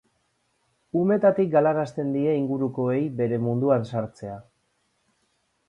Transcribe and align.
Umetatik 1.01 1.51
galarazten 1.57 2.09
die 2.15 2.33
ingurukoei 2.39 2.99
bere 3.21 3.41
munduan 3.47 3.89
sartzea. 3.93 4.43